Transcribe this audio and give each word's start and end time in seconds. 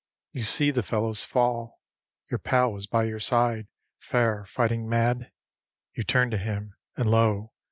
_You 0.31 0.41
see 0.41 0.71
the 0.71 0.81
fellows 0.81 1.25
fall; 1.25 1.79
Your 2.31 2.39
pal 2.39 2.73
was 2.73 2.87
by 2.87 3.03
your 3.03 3.19
side, 3.19 3.67
fair 3.99 4.45
fighting 4.45 4.89
mad; 4.89 5.31
You 5.93 6.03
turn 6.03 6.31
to 6.31 6.39
him, 6.39 6.73
and 6.97 7.07
lo! 7.07 7.53